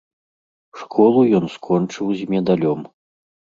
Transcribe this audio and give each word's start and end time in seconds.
Школу 0.79 1.19
ён 1.41 1.45
скончыў 1.57 2.05
з 2.25 2.33
медалём. 2.35 2.79